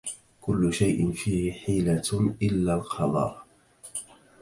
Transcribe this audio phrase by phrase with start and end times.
[0.41, 3.45] كلّ شيء فيه حيلة إلّا القضاء.